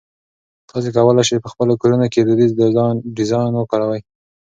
تاسي 0.69 0.89
کولای 0.95 1.23
شئ 1.29 1.37
په 1.43 1.49
خپلو 1.53 1.73
کورونو 1.81 2.05
کې 2.13 2.19
دودیزه 2.21 2.85
ډیزاین 3.17 3.51
وکاروئ. 3.57 4.01